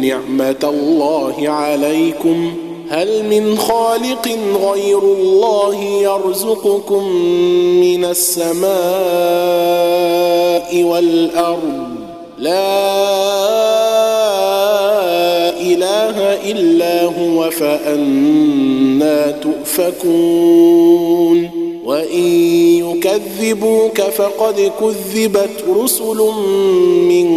[0.00, 2.52] نعمة الله عليكم.
[2.88, 4.28] هل من خالق
[4.62, 7.12] غير الله يرزقكم
[7.80, 8.70] من السماء
[10.82, 11.88] والأرض؟
[12.38, 12.80] لا
[15.60, 16.16] إله
[16.50, 20.80] إلا هو فأنا تؤفكون.
[21.84, 22.26] وإن
[22.76, 26.18] يكذبوك فقد كذبت رسل
[27.08, 27.28] من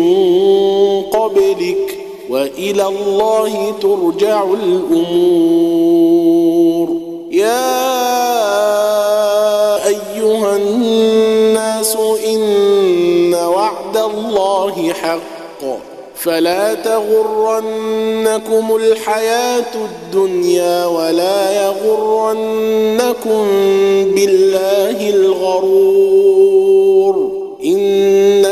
[1.01, 1.92] قبلك.
[2.33, 4.87] وإلى الله ترجع الأمور.
[7.31, 7.73] يا
[9.87, 15.19] أيها الناس إن وعد الله حق.
[16.15, 23.47] فلا تغرنكم الحياة الدنيا ولا يغرنكم
[24.15, 26.42] بالله الغرور.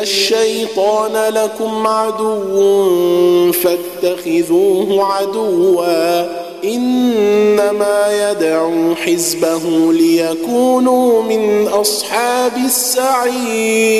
[0.02, 6.42] الشيطان لكم عدو فاتخذوه عدوا.
[6.64, 13.96] إنما يدعو حزبه ليكونوا من أصحاب السعير.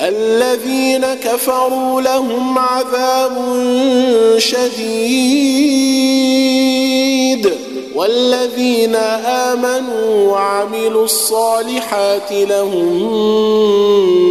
[0.00, 3.32] الذين كفروا لهم عذاب
[4.38, 5.71] شديد.
[8.02, 8.94] والذين
[9.26, 13.12] آمنوا وعملوا الصالحات لهم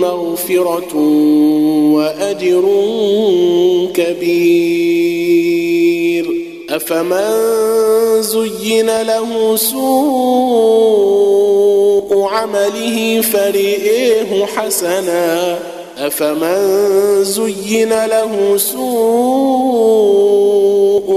[0.02, 0.96] مغفرة
[1.96, 2.64] وأجر
[3.94, 5.32] كبير.
[6.70, 7.32] أفمن
[8.22, 9.82] زين له سوء
[12.24, 15.60] عمله فرئيه حسنا.
[15.98, 19.92] أفمن زين له سوء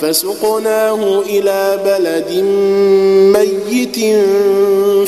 [0.00, 2.32] فسقناه إلى بلد
[3.36, 3.96] ميت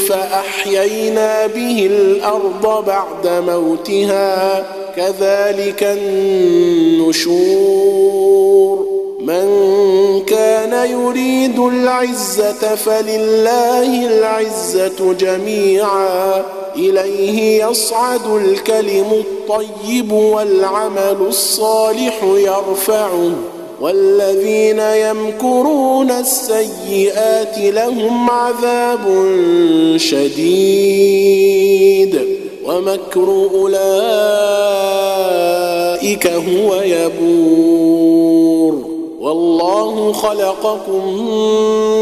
[0.00, 4.66] فأحيينا به الأرض بعد موتها.
[4.96, 7.36] كذلك النشور.
[9.20, 9.46] من
[10.26, 16.42] كان يريد العزة فلله العزة جميعا.
[16.76, 23.30] إليه يصعد الكلم الطيب والعمل الصالح يرفعه.
[23.80, 29.04] والذين يمكرون السيئات لهم عذاب
[29.96, 31.46] شديد
[32.66, 33.86] ومكر أولئك
[36.26, 37.76] هو يبور
[39.20, 41.18] والله خلقكم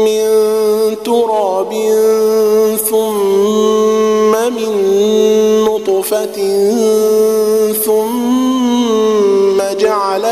[0.05, 0.25] من
[1.05, 1.73] تراب
[2.89, 4.71] ثم من
[5.63, 6.37] نطفة
[7.85, 8.34] ثم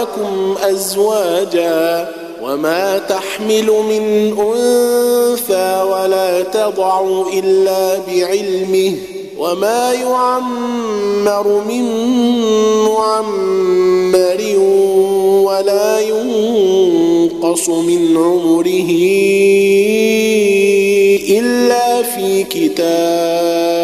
[0.04, 2.08] جعلكم أزواجا
[2.44, 8.96] وما تحمل من أنثى ولا تضع إلا بعلمه
[9.38, 11.84] وما يعمر من
[12.86, 14.60] معمر
[15.46, 18.90] ولا ينقص من عمره
[21.30, 23.84] إلا في كتاب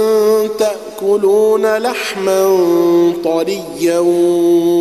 [1.11, 2.43] تأكلون لحما
[3.23, 3.99] طريا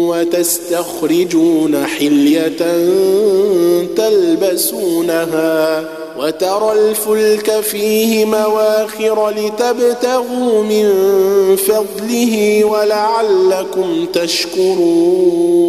[0.08, 2.48] وتستخرجون حلية
[3.96, 5.84] تلبسونها
[6.18, 10.86] وترى الفلك فيه مواخر لتبتغوا من
[11.56, 15.60] فضله ولعلكم تشكرون.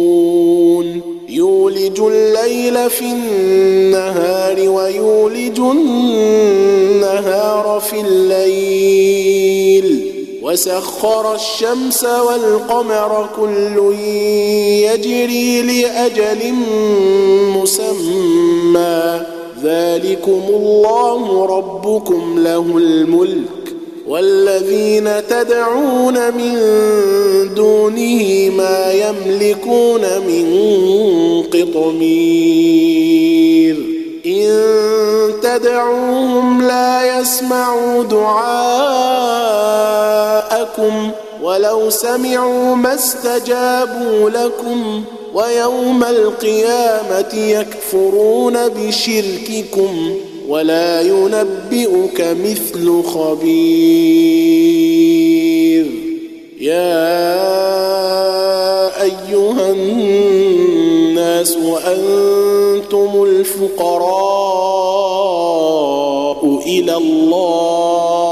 [1.28, 7.12] يولج الليل في النهار ويولج النهار
[7.90, 9.32] في الليل.
[10.52, 13.94] وسخر الشمس والقمر كل
[14.84, 16.52] يجري لأجل
[17.56, 19.20] مسمى.
[19.64, 23.74] ذلكم الله ربكم له الملك
[24.08, 26.54] والذين تدعون من
[27.54, 30.46] دونه ما يملكون من
[31.42, 32.72] قطمير.
[34.26, 34.50] إن
[35.42, 38.02] تدعوهم لا يسمعوا
[40.78, 41.10] دعاءكم
[41.42, 45.04] ولو سمعوا ما استجابوا لكم
[45.34, 50.16] ويوم القيامة يكفرون بشرككم
[50.48, 53.52] ولا ينبئك مثل خبير.
[56.60, 57.12] يا
[59.02, 64.12] أيها الناس وأنتم الفقراء
[66.66, 68.31] إلى الله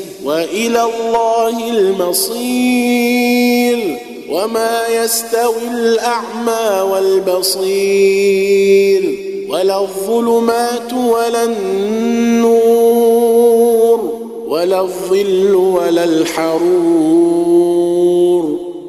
[0.25, 3.31] وإلى الله المصير
[4.29, 8.51] وما يستوي الأعمى والبصير
[9.49, 12.81] ولا الظلمات ولا النور
[14.47, 17.61] ولا الظل ولا الحرور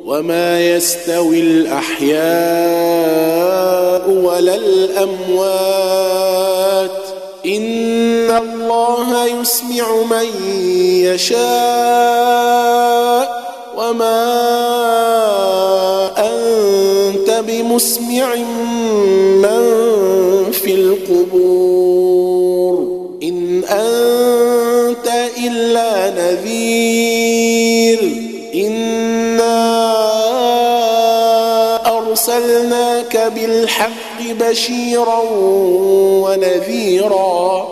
[0.07, 2.23] وما يستوي الأحياء
[4.11, 5.83] ولا الأموات
[8.73, 10.27] الله يسمع من
[11.05, 11.43] يشاء
[13.77, 14.25] وما
[16.19, 18.35] أنت بمسمع
[19.45, 19.63] من
[20.53, 22.13] في القبور.
[23.23, 25.13] إن أنت
[25.47, 28.01] إلا نذير.
[28.55, 29.63] إنا
[31.99, 35.21] أرسلناك بالحق بشيرا
[36.25, 37.72] ونذيرا.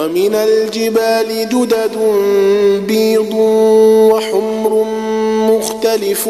[0.00, 1.96] ومن الجبال جدد
[2.86, 3.34] بيض
[4.12, 4.84] وحمر
[5.50, 6.28] مختلف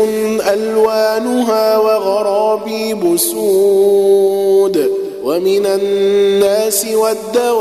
[0.53, 4.91] ألوانها وغرابيب سود
[5.25, 7.61] ومن الناس والدواب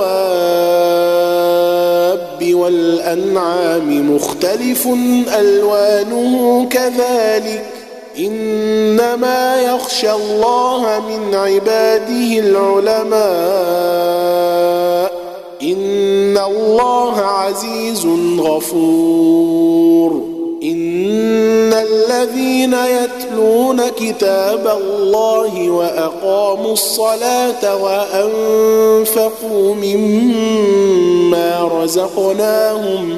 [2.53, 4.87] والأنعام مختلف
[5.39, 7.65] ألوانه كذلك
[8.19, 13.19] إنما يخشى الله من عباده العلماء
[16.39, 18.05] الله عزيز
[18.39, 20.21] غفور
[20.63, 33.17] إن الذين يتلون كتاب الله وأقاموا الصلاة وأنفقوا مما رزقناهم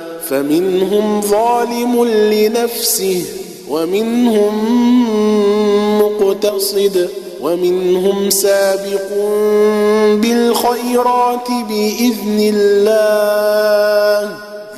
[0.31, 3.25] فمنهم ظالم لنفسه
[3.69, 4.53] ومنهم
[5.99, 7.09] مقتصد
[7.41, 9.09] ومنهم سابق
[10.15, 14.29] بالخيرات بإذن الله.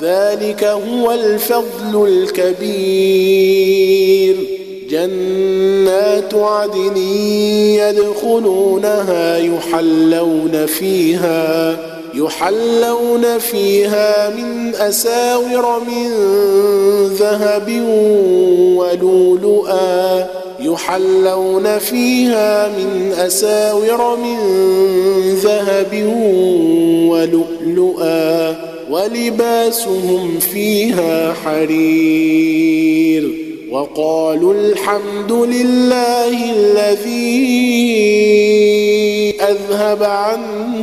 [0.02, 3.54] ذلك هو الفضل الكبير.
[4.90, 6.98] جنات عدن
[7.78, 16.10] يدخلونها يحلون فيها يحلون فيها من أساور من
[17.08, 17.84] ذهب
[18.77, 20.27] ولؤلؤا.
[20.60, 24.39] يحلون فيها من أساور من
[25.36, 26.05] ذهب
[27.10, 28.55] ولؤلؤا.
[28.89, 33.32] ولباسهم فيها حرير.
[33.72, 37.34] وقالوا الحمد لله الذي
[39.41, 40.83] أذهب عنا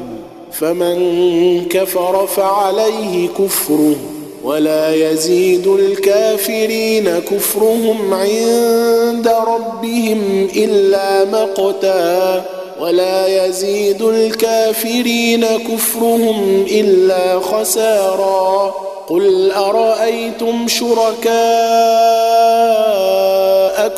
[0.61, 3.95] فمن كفر فعليه كفره
[4.43, 12.45] ولا يزيد الكافرين كفرهم عند ربهم إلا مقتا
[12.81, 18.73] ولا يزيد الكافرين كفرهم إلا خسارا
[19.09, 20.67] قل أرأيتم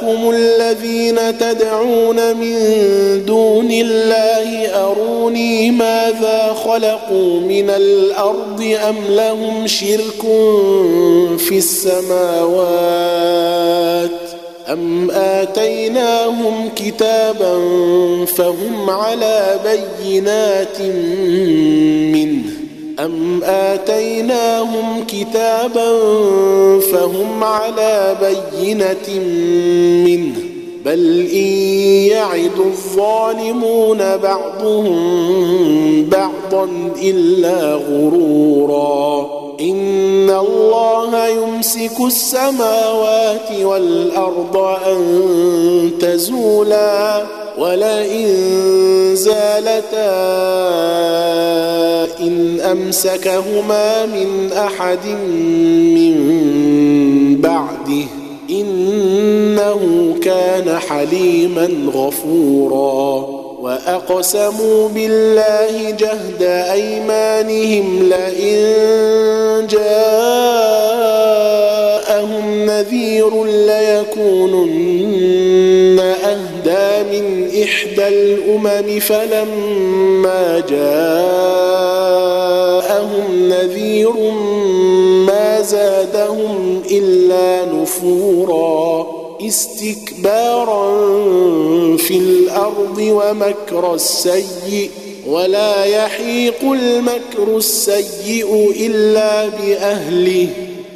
[0.04, 2.56] شركاءكم الذين تدعون من
[3.26, 10.22] دون الله أروني ماذا خلقوا من الأرض أم لهم شرك
[11.38, 12.64] في السماوات
[14.70, 17.56] أم آتيناهم كتابا
[18.26, 20.82] فهم على بينات
[22.12, 22.63] منه
[23.00, 26.00] أم آتيناهم كتابا
[26.80, 29.20] فهم على بينة
[30.06, 30.36] منه
[30.86, 31.48] بل إن
[32.12, 34.96] يعد الظالمون بعضهم
[36.10, 36.70] بعضا
[37.02, 39.30] إلا غرورا
[39.62, 44.58] إن الله يمسك السماوات والأرض
[44.88, 47.24] أن تزولا
[47.58, 48.28] ولئن
[49.14, 50.14] زالتا
[52.20, 55.06] إن أمسكهما من أحد
[55.96, 56.16] من
[57.42, 58.06] بعده
[58.50, 63.44] إنه كان حليما غفورا.
[63.64, 66.42] وأقسموا بالله جهد
[66.72, 68.58] أيمانهم لئن
[69.68, 70.76] جاءهم
[72.66, 75.43] نذير ليكونن
[77.64, 81.94] إحدى الأمم فلما جاءهم
[83.50, 84.14] نذير
[85.28, 89.08] ما زادهم إلا نفورا
[89.42, 90.88] استكبارا
[91.98, 94.90] في الأرض ومكر السيئ
[95.28, 100.48] ولا يحيق المكر السيء إلا بأهله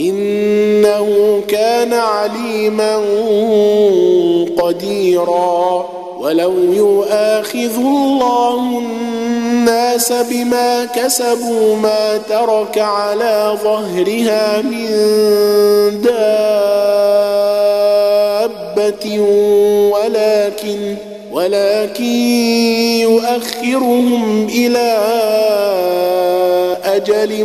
[0.00, 2.96] إنه كان عليما
[4.58, 6.00] قديرا.
[6.20, 14.90] ولو يؤاخذ الله الناس بما كسبوا ما ترك على ظهرها من
[16.04, 16.40] دابة
[19.90, 20.96] ولكن
[21.32, 22.04] ولكن
[23.00, 24.98] يؤخرهم إلى
[26.84, 27.44] أجل